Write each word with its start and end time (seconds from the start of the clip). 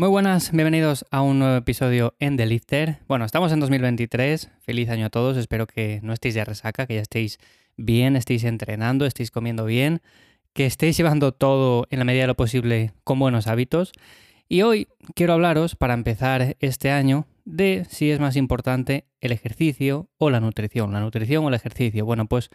Muy 0.00 0.10
buenas, 0.10 0.52
bienvenidos 0.52 1.04
a 1.10 1.22
un 1.22 1.40
nuevo 1.40 1.56
episodio 1.56 2.14
en 2.20 2.36
The 2.36 2.46
Lifter. 2.46 2.98
Bueno, 3.08 3.24
estamos 3.24 3.50
en 3.50 3.58
2023, 3.58 4.48
feliz 4.60 4.90
año 4.90 5.06
a 5.06 5.10
todos, 5.10 5.36
espero 5.36 5.66
que 5.66 5.98
no 6.04 6.12
estéis 6.12 6.36
de 6.36 6.44
resaca, 6.44 6.86
que 6.86 6.94
ya 6.94 7.00
estéis 7.00 7.40
bien, 7.76 8.14
estéis 8.14 8.44
entrenando, 8.44 9.06
estéis 9.06 9.32
comiendo 9.32 9.64
bien, 9.64 10.00
que 10.52 10.66
estéis 10.66 10.96
llevando 10.96 11.32
todo 11.32 11.88
en 11.90 11.98
la 11.98 12.04
medida 12.04 12.22
de 12.22 12.26
lo 12.28 12.36
posible 12.36 12.92
con 13.02 13.18
buenos 13.18 13.48
hábitos. 13.48 13.90
Y 14.48 14.62
hoy 14.62 14.86
quiero 15.16 15.32
hablaros, 15.32 15.74
para 15.74 15.94
empezar 15.94 16.56
este 16.60 16.92
año, 16.92 17.26
de 17.44 17.84
si 17.90 18.12
es 18.12 18.20
más 18.20 18.36
importante 18.36 19.04
el 19.20 19.32
ejercicio 19.32 20.08
o 20.16 20.30
la 20.30 20.38
nutrición, 20.38 20.92
la 20.92 21.00
nutrición 21.00 21.44
o 21.44 21.48
el 21.48 21.54
ejercicio. 21.54 22.06
Bueno, 22.06 22.26
pues 22.26 22.50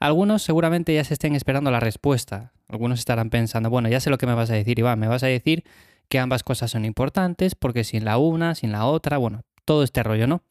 algunos 0.00 0.40
seguramente 0.40 0.94
ya 0.94 1.04
se 1.04 1.12
estén 1.12 1.34
esperando 1.34 1.70
la 1.70 1.80
respuesta. 1.80 2.54
Algunos 2.68 3.00
estarán 3.00 3.28
pensando, 3.28 3.68
bueno, 3.68 3.90
ya 3.90 4.00
sé 4.00 4.08
lo 4.08 4.16
que 4.16 4.26
me 4.26 4.32
vas 4.32 4.48
a 4.48 4.54
decir, 4.54 4.78
Iván, 4.78 4.98
me 4.98 5.08
vas 5.08 5.24
a 5.24 5.26
decir 5.26 5.62
que 6.08 6.18
ambas 6.18 6.42
cosas 6.42 6.70
son 6.70 6.84
importantes, 6.84 7.54
porque 7.54 7.84
sin 7.84 8.04
la 8.04 8.18
una, 8.18 8.54
sin 8.54 8.72
la 8.72 8.86
otra, 8.86 9.18
bueno, 9.18 9.42
todo 9.64 9.82
este 9.82 10.02
rollo, 10.02 10.26
¿no? 10.26 10.42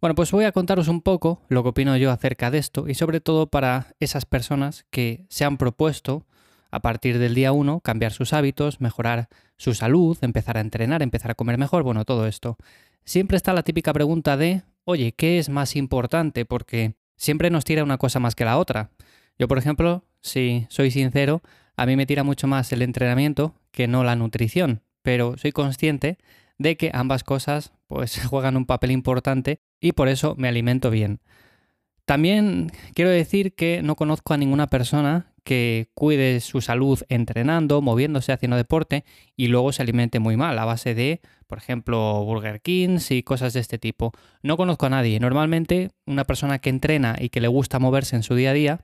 Bueno, 0.00 0.14
pues 0.14 0.30
voy 0.30 0.44
a 0.44 0.52
contaros 0.52 0.86
un 0.86 1.02
poco 1.02 1.42
lo 1.48 1.62
que 1.64 1.70
opino 1.70 1.96
yo 1.96 2.12
acerca 2.12 2.52
de 2.52 2.58
esto 2.58 2.88
y 2.88 2.94
sobre 2.94 3.20
todo 3.20 3.48
para 3.48 3.88
esas 3.98 4.26
personas 4.26 4.86
que 4.90 5.26
se 5.28 5.44
han 5.44 5.56
propuesto 5.56 6.24
a 6.70 6.80
partir 6.80 7.18
del 7.18 7.34
día 7.34 7.50
1 7.50 7.80
cambiar 7.80 8.12
sus 8.12 8.32
hábitos, 8.32 8.80
mejorar 8.80 9.28
su 9.56 9.74
salud, 9.74 10.16
empezar 10.20 10.56
a 10.56 10.60
entrenar, 10.60 11.02
empezar 11.02 11.32
a 11.32 11.34
comer 11.34 11.58
mejor, 11.58 11.82
bueno, 11.82 12.04
todo 12.04 12.28
esto. 12.28 12.58
Siempre 13.04 13.36
está 13.36 13.52
la 13.52 13.64
típica 13.64 13.92
pregunta 13.92 14.36
de, 14.36 14.62
oye, 14.84 15.12
¿qué 15.12 15.40
es 15.40 15.48
más 15.48 15.74
importante? 15.74 16.44
Porque 16.44 16.94
siempre 17.16 17.50
nos 17.50 17.64
tira 17.64 17.82
una 17.82 17.98
cosa 17.98 18.20
más 18.20 18.36
que 18.36 18.44
la 18.44 18.58
otra. 18.58 18.90
Yo, 19.36 19.48
por 19.48 19.58
ejemplo, 19.58 20.04
si 20.20 20.66
soy 20.68 20.92
sincero, 20.92 21.42
a 21.76 21.86
mí 21.86 21.96
me 21.96 22.06
tira 22.06 22.22
mucho 22.22 22.46
más 22.46 22.72
el 22.72 22.82
entrenamiento 22.82 23.54
que 23.72 23.88
no 23.88 24.04
la 24.04 24.14
nutrición 24.14 24.82
pero 25.02 25.36
soy 25.36 25.52
consciente 25.52 26.18
de 26.58 26.76
que 26.76 26.90
ambas 26.92 27.24
cosas 27.24 27.72
pues 27.86 28.24
juegan 28.26 28.56
un 28.56 28.66
papel 28.66 28.90
importante 28.90 29.60
y 29.80 29.92
por 29.92 30.08
eso 30.08 30.34
me 30.36 30.48
alimento 30.48 30.90
bien. 30.90 31.20
También 32.04 32.72
quiero 32.94 33.10
decir 33.10 33.54
que 33.54 33.82
no 33.82 33.94
conozco 33.94 34.32
a 34.32 34.38
ninguna 34.38 34.66
persona 34.68 35.34
que 35.44 35.90
cuide 35.94 36.40
su 36.40 36.60
salud 36.60 37.00
entrenando, 37.08 37.80
moviéndose, 37.80 38.32
haciendo 38.32 38.56
deporte 38.56 39.04
y 39.36 39.48
luego 39.48 39.72
se 39.72 39.82
alimente 39.82 40.18
muy 40.18 40.36
mal 40.36 40.58
a 40.58 40.64
base 40.64 40.94
de, 40.94 41.20
por 41.46 41.58
ejemplo, 41.58 42.24
Burger 42.24 42.60
Kings 42.60 43.10
y 43.10 43.22
cosas 43.22 43.52
de 43.52 43.60
este 43.60 43.78
tipo. 43.78 44.12
No 44.42 44.56
conozco 44.56 44.86
a 44.86 44.90
nadie. 44.90 45.20
Normalmente 45.20 45.90
una 46.06 46.24
persona 46.24 46.58
que 46.58 46.70
entrena 46.70 47.16
y 47.18 47.28
que 47.28 47.40
le 47.40 47.48
gusta 47.48 47.78
moverse 47.78 48.16
en 48.16 48.22
su 48.22 48.34
día 48.34 48.50
a 48.50 48.54
día, 48.54 48.80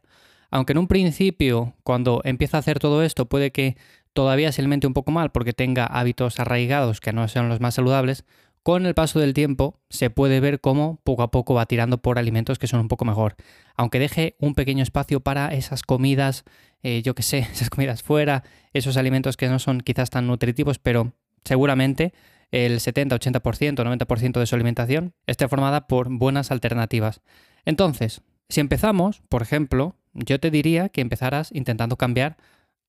aunque 0.50 0.72
en 0.72 0.78
un 0.78 0.86
principio, 0.86 1.74
cuando 1.82 2.20
empieza 2.24 2.56
a 2.56 2.60
hacer 2.60 2.78
todo 2.78 3.02
esto, 3.02 3.26
puede 3.26 3.52
que 3.52 3.76
todavía 4.14 4.52
se 4.52 4.62
alimente 4.62 4.86
un 4.86 4.94
poco 4.94 5.10
mal 5.10 5.30
porque 5.30 5.52
tenga 5.52 5.84
hábitos 5.84 6.40
arraigados 6.40 7.00
que 7.00 7.12
no 7.12 7.28
sean 7.28 7.48
los 7.48 7.60
más 7.60 7.74
saludables, 7.74 8.24
con 8.62 8.86
el 8.86 8.94
paso 8.94 9.20
del 9.20 9.34
tiempo 9.34 9.78
se 9.90 10.08
puede 10.08 10.40
ver 10.40 10.58
cómo 10.58 10.98
poco 11.04 11.22
a 11.22 11.30
poco 11.30 11.52
va 11.52 11.66
tirando 11.66 11.98
por 11.98 12.18
alimentos 12.18 12.58
que 12.58 12.66
son 12.66 12.80
un 12.80 12.88
poco 12.88 13.04
mejor. 13.04 13.36
Aunque 13.76 13.98
deje 13.98 14.36
un 14.38 14.54
pequeño 14.54 14.82
espacio 14.82 15.20
para 15.20 15.52
esas 15.52 15.82
comidas, 15.82 16.44
eh, 16.82 17.02
yo 17.04 17.14
que 17.14 17.22
sé, 17.22 17.38
esas 17.52 17.68
comidas 17.68 18.02
fuera, 18.02 18.42
esos 18.72 18.96
alimentos 18.96 19.36
que 19.36 19.48
no 19.48 19.58
son 19.58 19.82
quizás 19.82 20.08
tan 20.08 20.26
nutritivos, 20.26 20.78
pero 20.78 21.12
seguramente 21.44 22.14
el 22.52 22.80
70, 22.80 23.16
80%, 23.16 23.74
90% 23.74 24.40
de 24.40 24.46
su 24.46 24.54
alimentación 24.54 25.12
esté 25.26 25.46
formada 25.46 25.86
por 25.86 26.08
buenas 26.08 26.50
alternativas. 26.50 27.20
Entonces, 27.66 28.22
si 28.48 28.60
empezamos, 28.60 29.22
por 29.28 29.42
ejemplo, 29.42 29.96
yo 30.14 30.40
te 30.40 30.50
diría 30.50 30.88
que 30.88 31.02
empezaras 31.02 31.50
intentando 31.52 31.96
cambiar 31.96 32.38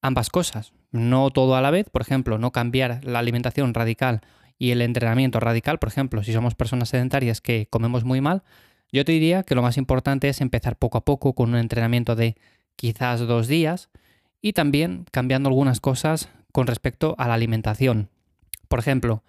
ambas 0.06 0.30
cosas, 0.30 0.74
no 0.92 1.30
todo 1.32 1.56
a 1.56 1.62
la 1.62 1.72
vez, 1.72 1.90
por 1.90 2.02
ejemplo, 2.02 2.38
no 2.38 2.52
cambiar 2.52 3.04
la 3.04 3.20
alimentación 3.20 3.74
radical 3.74 4.22
y 4.58 4.72
el 4.72 4.82
entrenamiento 4.82 5.40
radical, 5.40 5.80
por 5.80 5.90
ejemplo, 5.90 6.24
si 6.24 6.32
somos 6.32 6.56
personas 6.56 6.90
sedentarias 6.90 7.42
que 7.42 7.68
comemos 7.70 8.04
muy 8.04 8.22
mal, 8.22 8.44
yo 8.92 9.04
te 9.04 9.12
diría 9.12 9.44
que 9.44 9.56
lo 9.56 9.62
más 9.62 9.78
importante 9.78 10.30
es 10.30 10.42
empezar 10.42 10.78
poco 10.78 11.00
a 11.00 11.06
poco 11.06 11.34
con 11.34 11.50
un 11.50 11.58
entrenamiento 11.58 12.16
de 12.16 12.36
quizás 12.76 13.22
dos 13.22 13.48
días 13.48 13.90
y 14.42 14.54
también 14.54 15.06
cambiando 15.12 15.50
algunas 15.50 15.80
cosas 15.80 16.30
con 16.52 16.68
respecto 16.68 17.16
a 17.18 17.28
la 17.28 17.34
alimentación. 17.34 18.10
Por 18.68 18.80
ejemplo, 18.80 19.24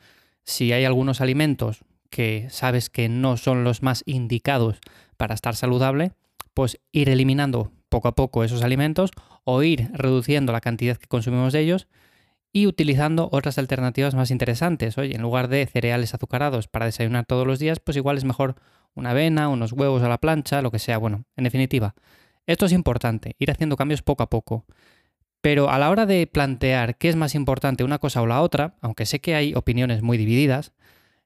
si 0.44 0.72
hay 0.72 0.84
algunos 0.84 1.20
alimentos 1.20 1.84
que 2.10 2.48
sabes 2.50 2.90
que 2.90 3.08
no 3.08 3.36
son 3.36 3.64
los 3.64 3.82
más 3.82 4.02
indicados 4.06 4.78
para 5.16 5.34
estar 5.34 5.56
saludable, 5.56 6.12
pues 6.54 6.78
ir 6.92 7.08
eliminando 7.08 7.72
poco 7.96 8.08
a 8.08 8.14
poco 8.14 8.44
esos 8.44 8.62
alimentos 8.62 9.10
o 9.44 9.62
ir 9.62 9.88
reduciendo 9.94 10.52
la 10.52 10.60
cantidad 10.60 10.98
que 10.98 11.06
consumimos 11.06 11.54
de 11.54 11.60
ellos 11.60 11.88
y 12.52 12.66
utilizando 12.66 13.30
otras 13.32 13.56
alternativas 13.56 14.14
más 14.14 14.30
interesantes. 14.30 14.98
Oye, 14.98 15.14
en 15.14 15.22
lugar 15.22 15.48
de 15.48 15.64
cereales 15.64 16.12
azucarados 16.12 16.68
para 16.68 16.84
desayunar 16.84 17.24
todos 17.24 17.46
los 17.46 17.58
días, 17.58 17.80
pues 17.80 17.96
igual 17.96 18.18
es 18.18 18.24
mejor 18.24 18.56
una 18.94 19.12
avena, 19.12 19.48
unos 19.48 19.72
huevos 19.72 20.02
a 20.02 20.10
la 20.10 20.18
plancha, 20.18 20.60
lo 20.60 20.70
que 20.70 20.78
sea. 20.78 20.98
Bueno, 20.98 21.24
en 21.36 21.44
definitiva, 21.44 21.94
esto 22.46 22.66
es 22.66 22.72
importante, 22.72 23.34
ir 23.38 23.50
haciendo 23.50 23.78
cambios 23.78 24.02
poco 24.02 24.22
a 24.22 24.28
poco. 24.28 24.66
Pero 25.40 25.70
a 25.70 25.78
la 25.78 25.88
hora 25.88 26.04
de 26.04 26.26
plantear 26.26 26.98
qué 26.98 27.08
es 27.08 27.16
más 27.16 27.34
importante 27.34 27.82
una 27.82 27.98
cosa 27.98 28.20
o 28.20 28.26
la 28.26 28.42
otra, 28.42 28.74
aunque 28.82 29.06
sé 29.06 29.20
que 29.20 29.34
hay 29.34 29.54
opiniones 29.54 30.02
muy 30.02 30.18
divididas, 30.18 30.72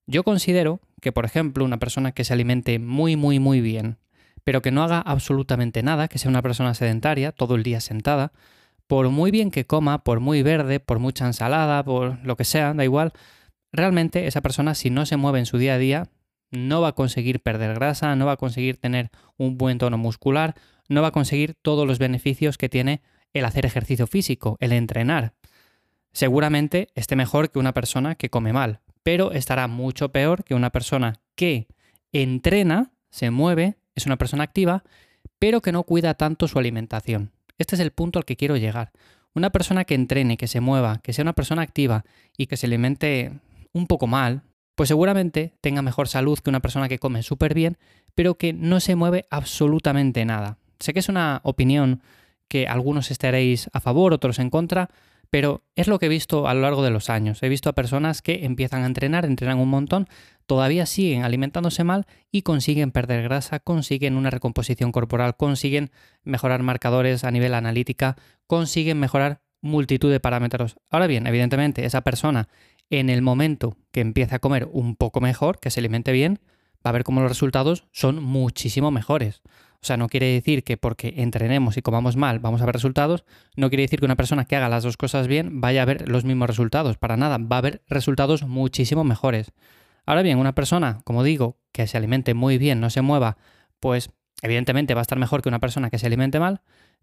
yo 0.07 0.23
considero 0.23 0.79
que, 1.01 1.11
por 1.11 1.25
ejemplo, 1.25 1.65
una 1.65 1.81
persona 1.81 2.13
que 2.13 2.23
se 2.23 2.33
alimente 2.33 2.79
muy, 2.79 3.17
muy, 3.17 3.41
muy 3.41 3.61
bien, 3.61 3.99
pero 4.45 4.63
que 4.63 4.71
no 4.71 4.83
haga 4.83 5.01
absolutamente 5.01 5.83
nada, 5.83 6.09
que 6.09 6.19
sea 6.19 6.31
una 6.31 6.43
persona 6.43 6.75
sedentaria, 6.75 7.33
todo 7.33 7.55
el 7.55 7.63
día 7.63 7.81
sentada, 7.81 8.33
por 8.87 9.09
muy 9.11 9.31
bien 9.31 9.51
que 9.51 9.67
coma, 9.67 10.03
por 10.03 10.21
muy 10.21 10.43
verde, 10.43 10.81
por 10.81 10.99
mucha 10.99 11.27
ensalada, 11.27 11.85
por 11.85 12.19
lo 12.25 12.37
que 12.37 12.45
sea, 12.45 12.75
da 12.75 12.85
igual, 12.85 13.13
realmente 13.73 14.27
esa 14.27 14.41
persona 14.41 14.75
si 14.75 14.91
no 14.91 15.07
se 15.07 15.17
mueve 15.17 15.39
en 15.39 15.47
su 15.47 15.59
día 15.59 15.75
a 15.75 15.79
día, 15.79 16.09
no 16.51 16.81
va 16.81 16.89
a 16.89 16.95
conseguir 16.95 17.41
perder 17.41 17.75
grasa, 17.75 18.17
no 18.17 18.27
va 18.27 18.33
a 18.33 18.37
conseguir 18.37 18.77
tener 18.77 19.11
un 19.37 19.57
buen 19.57 19.79
tono 19.79 19.99
muscular, 19.99 20.55
no 20.89 21.03
va 21.03 21.09
a 21.09 21.13
conseguir 21.13 21.55
todos 21.63 21.87
los 21.87 21.99
beneficios 21.99 22.59
que 22.59 22.69
tiene 22.69 23.03
el 23.33 23.45
hacer 23.45 23.65
ejercicio 23.65 24.07
físico, 24.07 24.57
el 24.61 24.73
entrenar. 24.73 25.35
Seguramente 26.13 26.89
esté 26.95 27.15
mejor 27.15 27.51
que 27.51 27.61
una 27.61 27.73
persona 27.73 28.17
que 28.17 28.31
come 28.31 28.53
mal, 28.53 28.81
pero 29.03 29.33
estará 29.33 29.69
mucho 29.69 30.11
peor 30.11 30.43
que 30.43 30.55
una 30.55 30.71
persona 30.71 31.21
que 31.37 31.69
entrena, 32.13 32.91
se 33.11 33.31
mueve, 33.31 33.77
es 34.01 34.07
una 34.07 34.17
persona 34.17 34.45
activa, 34.45 34.83
pero 35.39 35.61
que 35.61 35.73
no 35.73 35.85
cuida 35.85 36.15
tanto 36.15 36.49
su 36.49 36.59
alimentación. 36.59 37.31
Este 37.59 37.77
es 37.77 37.81
el 37.81 37.93
punto 37.93 38.19
al 38.19 38.25
que 38.25 38.37
quiero 38.37 38.57
llegar. 38.57 38.91
Una 39.35 39.51
persona 39.51 39.85
que 39.85 39.95
entrene, 39.95 40.37
que 40.37 40.49
se 40.49 40.61
mueva, 40.61 40.99
que 41.03 41.13
sea 41.13 41.23
una 41.23 41.35
persona 41.35 41.63
activa 41.63 42.05
y 42.37 42.47
que 42.47 42.57
se 42.57 42.67
alimente 42.67 43.33
un 43.73 43.87
poco 43.87 44.07
mal, 44.07 44.43
pues 44.75 44.89
seguramente 44.89 45.53
tenga 45.61 45.83
mejor 45.83 46.09
salud 46.09 46.39
que 46.39 46.51
una 46.51 46.61
persona 46.61 46.89
que 46.89 46.99
come 46.99 47.23
súper 47.23 47.55
bien, 47.55 47.77
pero 48.15 48.37
que 48.37 48.53
no 48.53 48.81
se 48.81 48.97
mueve 48.97 49.27
absolutamente 49.31 50.25
nada. 50.25 50.59
Sé 50.81 50.93
que 50.93 51.01
es 51.01 51.09
una 51.09 51.41
opinión 51.45 52.03
que 52.49 52.67
algunos 52.67 53.11
estaréis 53.11 53.69
a 53.73 53.81
favor, 53.81 54.13
otros 54.13 54.39
en 54.39 54.51
contra, 54.51 54.91
pero 55.31 55.63
es 55.77 55.87
lo 55.87 55.99
que 55.99 56.07
he 56.07 56.11
visto 56.11 56.49
a 56.49 56.55
lo 56.55 56.61
largo 56.61 56.83
de 56.83 56.91
los 56.91 57.09
años. 57.09 57.43
He 57.43 57.49
visto 57.49 57.71
a 57.71 57.75
personas 57.75 58.21
que 58.21 58.45
empiezan 58.45 58.83
a 58.83 58.87
entrenar, 58.87 59.25
entrenan 59.25 59.59
un 59.59 59.69
montón, 59.69 60.09
todavía 60.47 60.87
siguen 60.87 61.23
alimentándose 61.23 61.85
mal 61.85 62.07
y 62.33 62.43
consiguen 62.43 62.91
perder 62.91 63.23
grasa, 63.23 63.61
consiguen 63.61 64.17
una 64.17 64.31
recomposición 64.31 64.91
corporal, 64.91 65.37
consiguen 65.37 65.91
mejorar 66.25 66.63
marcadores 66.63 67.23
a 67.25 67.31
nivel 67.31 67.55
analítica, 67.55 68.17
consiguen 68.47 68.99
mejorar 68.99 69.41
multitud 69.61 70.11
de 70.11 70.21
parámetros. 70.21 70.77
Ahora 70.91 71.07
bien, 71.07 71.27
evidentemente, 71.27 71.85
esa 71.85 72.01
persona 72.01 72.49
en 72.91 73.09
el 73.09 73.23
momento 73.23 73.77
que 73.93 74.01
empiece 74.01 74.35
a 74.35 74.41
comer 74.41 74.69
un 74.73 74.97
poco 74.97 75.21
mejor, 75.21 75.61
que 75.61 75.71
se 75.71 75.79
alimente 75.79 76.11
bien, 76.11 76.41
va 76.85 76.91
a 76.91 76.93
ver 76.93 77.05
cómo 77.05 77.21
los 77.21 77.31
resultados 77.31 77.85
son 77.93 78.23
muchísimo 78.23 78.91
mejores. 78.91 79.43
O 79.83 79.87
sea, 79.87 79.97
no 79.97 80.09
quiere 80.09 80.27
decir 80.27 80.63
que 80.63 80.77
porque 80.77 81.15
entrenemos 81.17 81.77
y 81.79 81.83
comamos 81.83 82.17
mal 82.17 82.39
vamos 82.39 82.61
a 82.61 82.67
ver 82.67 82.75
resultados, 82.75 83.25
no 83.57 83.71
quiere 83.71 83.83
decir 83.83 83.99
que 83.99 84.05
una 84.05 84.17
persona 84.17 84.45
que 84.45 84.57
haga 84.57 84.69
las 84.69 84.85
dos 84.85 84.99
cosas 84.99 85.27
bien 85.27 85.61
vaya 85.61 85.83
a 85.83 85.87
ver 85.87 86.07
los 86.09 86.25
mismos 86.25 86.49
resultados, 86.49 86.99
para 86.99 87.17
nada, 87.17 87.39
va 87.39 87.59
a 87.59 87.63
ver 87.63 87.83
resultados 87.89 88.43
muchísimo 88.43 89.05
mejores. 89.05 89.53
Ahora 90.05 90.23
bien, 90.23 90.39
una 90.39 90.55
persona, 90.55 91.01
como 91.05 91.23
digo, 91.23 91.57
que 91.73 91.87
se 91.87 91.97
alimente 91.97 92.35
muy 92.35 92.59
bien, 92.59 92.81
no 92.81 92.91
se 92.91 93.01
mueva, 93.01 93.39
pues 93.79 94.11
evidentemente 94.43 94.95
va 94.95 95.01
a 95.01 95.03
estar 95.03 95.19
mejor 95.19 95.41
que 95.41 95.49
una 95.49 95.61
persona 95.61 95.89
que 95.89 95.99
se 95.99 96.07
alimente 96.07 96.41
mal, 96.41 96.61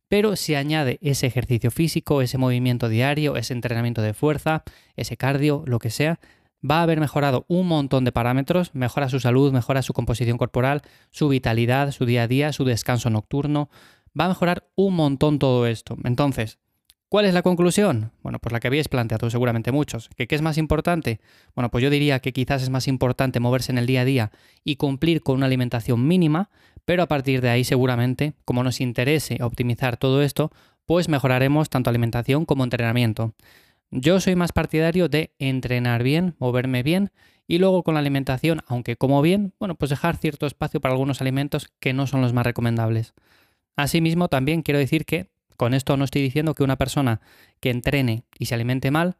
pero 0.07 0.35
si 0.35 0.56
añade 0.56 1.00
ese 1.01 1.27
ejercicio 1.27 1.71
físico, 1.71 2.21
ese 2.21 2.38
movimiento 2.38 2.89
diario, 2.89 3.35
ese 3.35 3.53
entrenamiento 3.53 4.01
de 4.01 4.13
fuerza, 4.13 4.63
ese 4.95 5.18
cardio, 5.18 5.63
lo 5.65 5.80
que 5.80 5.89
sea, 5.89 6.19
va 6.63 6.80
a 6.80 6.83
haber 6.83 7.00
mejorado 7.00 7.45
un 7.48 7.68
montón 7.68 8.06
de 8.06 8.12
parámetros, 8.12 8.74
mejora 8.74 9.09
su 9.09 9.19
salud, 9.19 9.51
mejora 9.51 9.81
su 9.81 9.94
composición 9.94 10.38
corporal, 10.38 10.81
su 11.12 11.30
vitalidad, 11.30 11.92
su 11.92 12.06
día 12.06 12.24
a 12.24 12.27
día, 12.27 12.54
su 12.54 12.63
descanso 12.65 13.09
nocturno, 13.09 13.69
va 14.19 14.25
a 14.25 14.30
mejorar 14.30 14.68
un 14.75 14.95
montón 14.95 15.39
todo 15.39 15.68
esto. 15.68 15.98
Entonces, 16.04 16.59
¿cuál 17.09 17.25
es 17.25 17.33
la 17.33 17.42
conclusión? 17.42 18.12
Bueno, 18.24 18.39
pues 18.39 18.51
la 18.54 18.59
que 18.59 18.68
habéis 18.68 18.88
planteado 18.88 19.30
seguramente 19.30 19.71
muchos. 19.71 20.09
¿Que 20.15 20.27
¿Qué 20.27 20.36
es 20.36 20.42
más 20.42 20.57
importante? 20.57 21.19
Bueno, 21.56 21.69
pues 21.69 21.83
yo 21.83 21.89
diría 21.89 22.19
que 22.19 22.33
quizás 22.33 22.63
es 22.63 22.69
más 22.69 22.88
importante 22.88 23.39
moverse 23.39 23.71
en 23.71 23.77
el 23.77 23.86
día 23.86 24.01
a 24.01 24.06
día 24.06 24.31
y 24.63 24.77
cumplir 24.77 25.21
con 25.21 25.36
una 25.36 25.45
alimentación 25.45 26.07
mínima, 26.07 26.50
pero 26.86 27.04
a 27.04 27.07
partir 27.07 27.42
de 27.42 27.50
ahí 27.50 27.63
seguramente, 27.63 28.33
como 28.45 28.63
nos 28.63 28.81
interese 28.81 29.38
optimizar 29.42 29.98
todo 29.98 30.21
esto, 30.21 30.51
pues 30.86 31.09
mejoraremos 31.09 31.69
tanto 31.69 31.89
alimentación 31.89 32.45
como 32.45 32.63
entrenamiento. 32.63 33.33
Yo 33.91 34.19
soy 34.19 34.35
más 34.35 34.51
partidario 34.51 35.07
de 35.07 35.33
entrenar 35.39 36.03
bien, 36.03 36.35
moverme 36.39 36.83
bien 36.83 37.11
y 37.47 37.57
luego 37.57 37.83
con 37.83 37.93
la 37.93 38.01
alimentación, 38.01 38.61
aunque 38.67 38.97
como 38.97 39.21
bien, 39.21 39.53
bueno, 39.59 39.75
pues 39.75 39.89
dejar 39.89 40.17
cierto 40.17 40.45
espacio 40.45 40.81
para 40.81 40.93
algunos 40.93 41.21
alimentos 41.21 41.69
que 41.79 41.93
no 41.93 42.05
son 42.05 42.21
los 42.21 42.33
más 42.33 42.45
recomendables. 42.45 43.13
Asimismo, 43.77 44.27
también 44.27 44.61
quiero 44.61 44.79
decir 44.79 45.05
que 45.05 45.29
con 45.55 45.73
esto 45.73 45.95
no 45.95 46.03
estoy 46.03 46.21
diciendo 46.21 46.53
que 46.53 46.63
una 46.63 46.75
persona 46.75 47.21
que 47.61 47.69
entrene 47.69 48.25
y 48.37 48.47
se 48.47 48.55
alimente 48.55 48.91
mal 48.91 49.15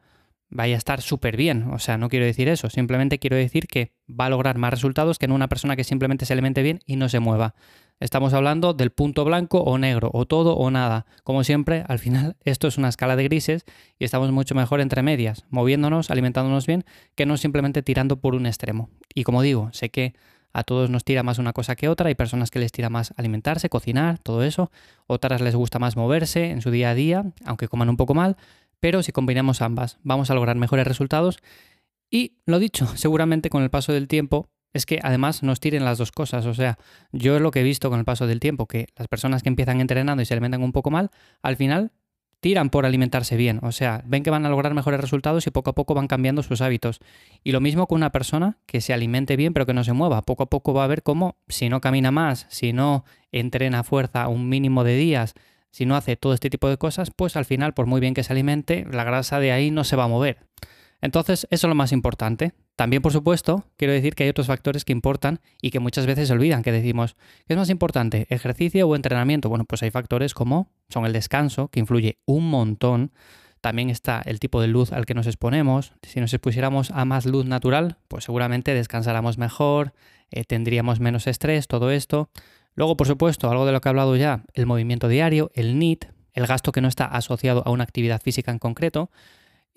vaya 0.50 0.76
a 0.76 0.78
estar 0.78 1.02
súper 1.02 1.38
bien. 1.38 1.64
O 1.72 1.80
sea, 1.80 1.98
no 1.98 2.10
quiero 2.10 2.26
decir 2.26 2.50
eso. 2.50 2.70
Simplemente 2.70 3.20
quiero 3.20 3.38
decir 3.38 3.68
que 3.68 3.94
va 4.08 4.26
a 4.26 4.30
lograr 4.30 4.58
más 4.58 4.72
resultados 4.72 5.18
que 5.18 5.26
en 5.26 5.32
una 5.32 5.48
persona 5.48 5.76
que 5.76 5.84
simplemente 5.84 6.26
se 6.26 6.34
alimente 6.34 6.62
bien 6.62 6.82
y 6.86 6.96
no 6.98 7.10
se 7.10 7.20
mueva. 7.20 7.56
Estamos 8.00 8.34
hablando 8.34 8.76
del 8.76 8.92
punto 8.92 9.26
blanco 9.26 9.60
o 9.60 9.80
negro, 9.80 10.12
o 10.14 10.28
todo 10.28 10.56
o 10.56 10.70
nada. 10.70 11.08
Como 11.24 11.44
siempre, 11.44 11.84
al 11.88 11.98
final 11.98 12.36
esto 12.44 12.68
es 12.68 12.78
una 12.78 12.90
escala 12.90 13.16
de 13.16 13.24
grises 13.24 13.66
y 13.98 14.06
estamos 14.06 14.32
mucho 14.32 14.54
mejor 14.54 14.82
entre 14.82 15.02
medias, 15.02 15.46
moviéndonos, 15.50 16.12
alimentándonos 16.12 16.68
bien, 16.68 16.86
que 17.16 17.26
no 17.26 17.38
simplemente 17.38 17.82
tirando 17.82 18.22
por 18.22 18.36
un 18.36 18.46
extremo. 18.46 18.90
Y 19.16 19.24
como 19.24 19.42
digo, 19.42 19.70
sé 19.74 19.90
que 19.90 20.14
a 20.54 20.64
todos 20.64 20.92
nos 20.92 21.04
tira 21.04 21.24
más 21.24 21.40
una 21.40 21.54
cosa 21.54 21.76
que 21.76 21.90
otra, 21.90 22.10
hay 22.10 22.16
personas 22.16 22.52
que 22.52 22.60
les 22.60 22.72
tira 22.72 22.90
más 22.90 23.14
alimentarse, 23.18 23.68
cocinar, 23.68 24.20
todo 24.20 24.44
eso, 24.44 24.72
otras 25.08 25.42
les 25.42 25.56
gusta 25.56 25.80
más 25.80 25.98
moverse 25.98 26.52
en 26.52 26.62
su 26.62 26.70
día 26.70 26.92
a 26.92 26.96
día, 26.96 27.26
aunque 27.46 27.68
coman 27.68 27.90
un 27.90 27.98
poco 27.98 28.14
mal, 28.14 28.38
pero 28.80 29.02
si 29.02 29.12
combinamos 29.12 29.62
ambas 29.62 29.98
vamos 30.04 30.30
a 30.30 30.36
lograr 30.36 30.56
mejores 30.56 30.88
resultados 30.88 31.40
y 32.10 32.38
lo 32.46 32.60
dicho, 32.60 32.88
seguramente 32.96 33.50
con 33.50 33.64
el 33.64 33.70
paso 33.70 33.92
del 33.92 34.08
tiempo 34.08 34.50
es 34.74 34.86
que 34.86 35.00
además 35.02 35.44
nos 35.44 35.60
tiren 35.60 35.86
las 35.86 35.98
dos 35.98 36.12
cosas. 36.12 36.46
O 36.46 36.54
sea, 36.54 36.78
yo 37.12 37.36
es 37.36 37.42
lo 37.42 37.52
que 37.52 37.62
he 37.62 37.64
visto 37.64 37.90
con 37.90 38.00
el 38.00 38.06
paso 38.06 38.28
del 38.28 38.40
tiempo, 38.40 38.68
que 38.68 38.88
las 38.96 39.08
personas 39.08 39.44
que 39.44 39.50
empiezan 39.50 39.82
entrenando 39.82 40.22
y 40.22 40.26
se 40.26 40.34
alimentan 40.34 40.62
un 40.62 40.72
poco 40.72 40.92
mal, 40.92 41.12
al 41.42 41.56
final 41.56 41.92
tiran 42.40 42.70
por 42.70 42.86
alimentarse 42.86 43.36
bien. 43.36 43.60
O 43.64 43.72
sea, 43.72 44.04
ven 44.06 44.24
que 44.24 44.30
van 44.30 44.46
a 44.46 44.50
lograr 44.50 44.74
mejores 44.74 45.02
resultados 45.02 45.48
y 45.48 45.52
poco 45.52 45.72
a 45.72 45.76
poco 45.76 45.94
van 45.94 46.08
cambiando 46.08 46.44
sus 46.44 46.62
hábitos. 46.62 47.00
Y 47.44 47.52
lo 47.52 47.62
mismo 47.62 47.88
con 47.88 47.98
una 47.98 48.12
persona 48.12 48.58
que 48.66 48.82
se 48.82 48.94
alimente 48.94 49.36
bien 49.36 49.54
pero 49.54 49.66
que 49.66 49.74
no 49.74 49.84
se 49.84 49.94
mueva. 49.94 50.22
Poco 50.22 50.44
a 50.44 50.50
poco 50.50 50.74
va 50.74 50.84
a 50.84 50.88
ver 50.88 51.04
cómo, 51.04 51.38
si 51.48 51.70
no 51.70 51.82
camina 51.82 52.12
más, 52.12 52.46
si 52.50 52.74
no 52.74 53.06
entrena 53.32 53.84
fuerza 53.84 54.28
un 54.28 54.50
mínimo 54.50 54.84
de 54.84 54.96
días, 54.96 55.34
si 55.72 55.86
no 55.86 55.96
hace 55.96 56.16
todo 56.16 56.34
este 56.34 56.50
tipo 56.50 56.70
de 56.70 56.78
cosas, 56.78 57.12
pues 57.16 57.36
al 57.36 57.46
final, 57.46 57.74
por 57.74 57.86
muy 57.86 58.00
bien 58.00 58.14
que 58.14 58.24
se 58.24 58.34
alimente, 58.34 58.86
la 58.90 59.04
grasa 59.04 59.40
de 59.40 59.52
ahí 59.52 59.72
no 59.72 59.84
se 59.84 59.96
va 59.96 60.06
a 60.06 60.08
mover. 60.08 60.40
Entonces, 61.02 61.48
eso 61.52 61.68
es 61.68 61.70
lo 61.70 61.76
más 61.76 61.92
importante. 61.92 62.54
También, 62.76 63.02
por 63.02 63.12
supuesto, 63.12 63.66
quiero 63.76 63.94
decir 63.94 64.16
que 64.16 64.24
hay 64.24 64.30
otros 64.30 64.48
factores 64.48 64.86
que 64.86 64.94
importan 64.94 65.40
y 65.62 65.72
que 65.72 65.80
muchas 65.80 66.06
veces 66.06 66.28
se 66.28 66.34
olvidan, 66.34 66.64
que 66.64 66.72
decimos, 66.72 67.16
¿qué 67.48 67.54
es 67.54 67.58
más 67.58 67.70
importante, 67.70 68.28
ejercicio 68.30 68.88
o 68.88 68.96
entrenamiento? 68.96 69.50
Bueno, 69.50 69.66
pues 69.66 69.84
hay 69.84 69.92
factores 69.92 70.34
como 70.34 70.72
son 70.90 71.06
el 71.06 71.14
descanso, 71.14 71.70
que 71.70 71.80
influye 71.80 72.20
un 72.26 72.50
montón. 72.50 73.12
También 73.62 73.90
está 73.90 74.22
el 74.26 74.40
tipo 74.40 74.62
de 74.62 74.68
luz 74.68 74.92
al 74.92 75.06
que 75.06 75.14
nos 75.14 75.28
exponemos. 75.28 75.94
Si 76.04 76.20
nos 76.20 76.34
expusiéramos 76.34 76.92
a 76.92 77.06
más 77.06 77.26
luz 77.26 77.46
natural, 77.46 77.98
pues 78.08 78.26
seguramente 78.26 78.74
descansáramos 78.74 79.38
mejor, 79.38 79.94
eh, 80.32 80.44
tendríamos 80.44 81.00
menos 81.00 81.28
estrés, 81.28 81.68
todo 81.68 81.92
esto. 81.92 82.30
Luego, 82.76 82.96
por 82.96 83.08
supuesto, 83.08 83.50
algo 83.50 83.66
de 83.66 83.72
lo 83.72 83.82
que 83.82 83.90
he 83.90 83.92
hablado 83.92 84.16
ya, 84.16 84.44
el 84.54 84.68
movimiento 84.68 85.08
diario, 85.08 85.52
el 85.56 85.80
NIT, 85.80 86.06
el 86.34 86.46
gasto 86.46 86.72
que 86.72 86.82
no 86.82 86.88
está 86.88 87.06
asociado 87.06 87.64
a 87.66 87.72
una 87.72 87.84
actividad 87.84 88.22
física 88.22 88.52
en 88.52 88.60
concreto. 88.60 89.10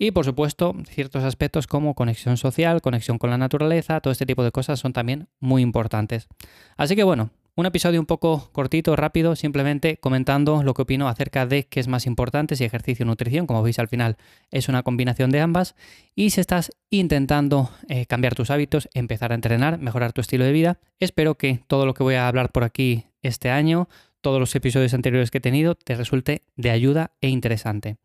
Y 0.03 0.09
por 0.09 0.25
supuesto, 0.25 0.75
ciertos 0.89 1.23
aspectos 1.23 1.67
como 1.67 1.93
conexión 1.93 2.35
social, 2.35 2.81
conexión 2.81 3.19
con 3.19 3.29
la 3.29 3.37
naturaleza, 3.37 3.99
todo 3.99 4.11
este 4.11 4.25
tipo 4.25 4.43
de 4.43 4.51
cosas 4.51 4.79
son 4.79 4.93
también 4.93 5.27
muy 5.39 5.61
importantes. 5.61 6.27
Así 6.75 6.95
que 6.95 7.03
bueno, 7.03 7.29
un 7.53 7.67
episodio 7.67 7.99
un 7.99 8.07
poco 8.07 8.49
cortito, 8.51 8.95
rápido, 8.95 9.35
simplemente 9.35 9.97
comentando 9.97 10.63
lo 10.63 10.73
que 10.73 10.81
opino 10.81 11.07
acerca 11.07 11.45
de 11.45 11.67
qué 11.67 11.79
es 11.79 11.87
más 11.87 12.07
importante, 12.07 12.55
si 12.55 12.63
ejercicio 12.63 13.05
o 13.05 13.09
nutrición. 13.09 13.45
Como 13.45 13.61
veis 13.61 13.77
al 13.77 13.89
final 13.89 14.17
es 14.49 14.69
una 14.69 14.81
combinación 14.81 15.29
de 15.29 15.41
ambas. 15.41 15.75
Y 16.15 16.31
si 16.31 16.41
estás 16.41 16.71
intentando 16.89 17.69
eh, 17.87 18.07
cambiar 18.07 18.33
tus 18.33 18.49
hábitos, 18.49 18.89
empezar 18.95 19.31
a 19.31 19.35
entrenar, 19.35 19.77
mejorar 19.77 20.13
tu 20.13 20.21
estilo 20.21 20.45
de 20.45 20.51
vida, 20.51 20.79
espero 20.99 21.35
que 21.35 21.59
todo 21.67 21.85
lo 21.85 21.93
que 21.93 22.01
voy 22.01 22.15
a 22.15 22.27
hablar 22.27 22.51
por 22.51 22.63
aquí 22.63 23.05
este 23.21 23.51
año, 23.51 23.87
todos 24.21 24.39
los 24.39 24.55
episodios 24.55 24.95
anteriores 24.95 25.29
que 25.29 25.37
he 25.37 25.41
tenido, 25.41 25.75
te 25.75 25.93
resulte 25.93 26.41
de 26.55 26.71
ayuda 26.71 27.11
e 27.21 27.29
interesante. 27.29 27.97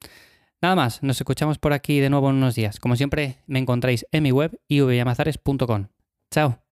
Nada 0.62 0.74
más, 0.74 1.02
nos 1.02 1.20
escuchamos 1.20 1.58
por 1.58 1.72
aquí 1.72 2.00
de 2.00 2.10
nuevo 2.10 2.30
en 2.30 2.36
unos 2.36 2.54
días. 2.54 2.80
Como 2.80 2.96
siempre, 2.96 3.42
me 3.46 3.58
encontráis 3.58 4.06
en 4.10 4.22
mi 4.22 4.32
web 4.32 4.58
ivyamazares.com. 4.68 5.88
Chao. 6.30 6.65